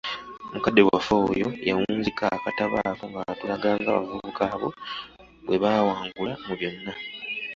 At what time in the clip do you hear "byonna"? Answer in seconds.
6.59-6.93